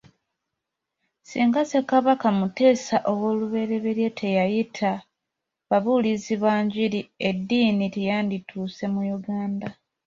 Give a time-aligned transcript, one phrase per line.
[1.27, 4.91] Singa Ssekabaka Muteesa ow'oluberyeberye teyayita
[5.69, 9.67] babuulizi ba njiri, eddiini teyandituuse mu Uganda.